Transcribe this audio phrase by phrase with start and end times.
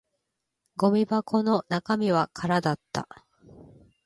[0.77, 3.07] ゴミ箱の中身は空だった